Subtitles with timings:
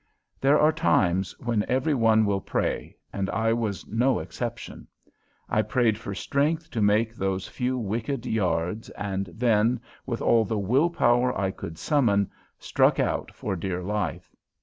[0.39, 4.87] There are times when every one will pray, and I was no exception.
[5.47, 10.57] I prayed for strength to make those few wicked yards, and then, with all the
[10.57, 14.35] will power I could summon, struck out for dear life.